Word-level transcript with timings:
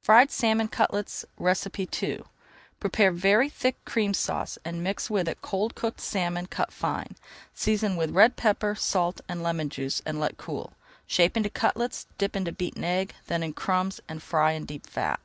FRIED 0.00 0.30
SALMON 0.30 0.68
CUTLETS 0.68 1.26
II 1.38 2.22
Prepare 2.80 3.12
very 3.12 3.50
thick 3.50 3.76
Cream 3.84 4.14
Sauce 4.14 4.56
and 4.64 4.82
mix 4.82 5.10
with 5.10 5.28
it 5.28 5.42
cold 5.42 5.74
cooked 5.74 6.00
salmon 6.00 6.46
cut 6.46 6.72
fine. 6.72 7.14
Season 7.52 7.94
with 7.94 8.12
red 8.14 8.36
pepper, 8.36 8.74
salt, 8.74 9.20
and 9.28 9.42
lemon 9.42 9.68
juice 9.68 10.00
and 10.06 10.18
let 10.18 10.38
[Page 10.38 10.46
276] 10.46 10.46
cool. 10.46 10.92
Shape 11.06 11.36
into 11.36 11.50
cutlets, 11.50 12.06
dip 12.16 12.34
into 12.34 12.52
beaten 12.52 12.84
egg, 12.84 13.12
then 13.26 13.42
in 13.42 13.52
crumbs, 13.52 14.00
and 14.08 14.22
fry 14.22 14.52
in 14.52 14.64
deep 14.64 14.86
fat. 14.86 15.20